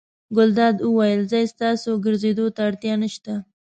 ګلداد 0.35 0.77
وویل: 0.83 1.21
ځئ 1.31 1.43
ستاسې 1.53 1.91
ګرځېدو 2.05 2.45
ته 2.55 2.61
اړتیا 2.69 2.93
نه 3.01 3.09
شته. 3.15 3.33